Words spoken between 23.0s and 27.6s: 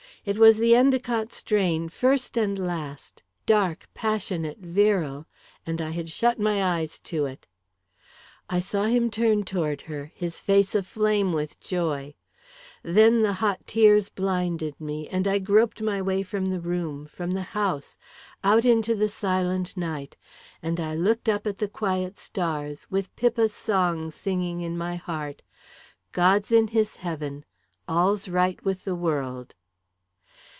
Pippa's song singing in my heart "God's in his heaven